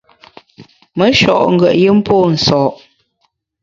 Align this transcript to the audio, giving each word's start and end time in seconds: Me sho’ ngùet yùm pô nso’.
Me 0.97 1.05
sho’ 1.19 1.35
ngùet 1.53 1.75
yùm 1.81 1.99
pô 2.05 2.15
nso’. 2.33 2.61